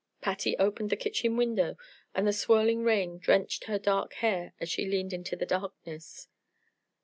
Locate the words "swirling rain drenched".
2.33-3.65